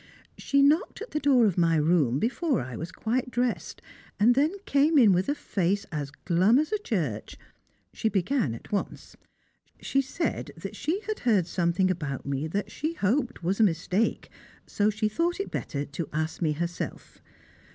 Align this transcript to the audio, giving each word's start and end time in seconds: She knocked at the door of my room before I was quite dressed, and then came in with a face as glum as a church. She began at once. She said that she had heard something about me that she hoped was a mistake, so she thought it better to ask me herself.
She 0.35 0.63
knocked 0.63 0.99
at 1.03 1.11
the 1.11 1.19
door 1.19 1.45
of 1.45 1.59
my 1.59 1.75
room 1.75 2.17
before 2.17 2.59
I 2.59 2.75
was 2.75 2.91
quite 2.91 3.29
dressed, 3.29 3.83
and 4.19 4.33
then 4.33 4.55
came 4.65 4.97
in 4.97 5.11
with 5.13 5.29
a 5.29 5.35
face 5.35 5.85
as 5.91 6.09
glum 6.09 6.57
as 6.57 6.71
a 6.71 6.79
church. 6.79 7.37
She 7.93 8.09
began 8.09 8.55
at 8.55 8.71
once. 8.71 9.15
She 9.79 10.01
said 10.01 10.53
that 10.57 10.75
she 10.75 11.01
had 11.01 11.19
heard 11.19 11.45
something 11.45 11.91
about 11.91 12.25
me 12.25 12.47
that 12.47 12.71
she 12.71 12.93
hoped 12.95 13.43
was 13.43 13.59
a 13.59 13.63
mistake, 13.63 14.31
so 14.65 14.89
she 14.89 15.07
thought 15.07 15.39
it 15.39 15.51
better 15.51 15.85
to 15.85 16.09
ask 16.11 16.41
me 16.41 16.53
herself. 16.53 17.21